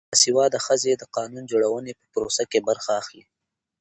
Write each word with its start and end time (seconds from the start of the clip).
باسواده 0.11 0.59
ښځې 0.65 0.91
د 0.97 1.03
قانون 1.15 1.43
جوړونې 1.51 1.91
په 1.99 2.05
پروسه 2.13 2.43
کې 2.51 2.65
برخه 2.69 2.91
اخلي. 3.01 3.23